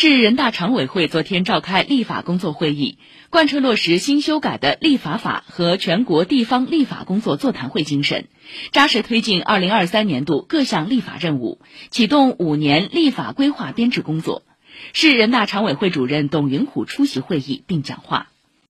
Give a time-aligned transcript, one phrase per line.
[0.00, 2.98] 市人大常委会昨天召开立法工作会议
[3.30, 8.28] 贯彻落实新修改的立法法和全国地方立法工作座谈会精神
[8.70, 14.44] 扎实推进二零二三年度各项立法任务启动五年立法规划编制工作。
[14.92, 18.28] 市人大常委会主任董云虎出席会议并讲话。